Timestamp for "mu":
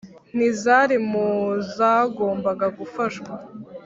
1.09-1.25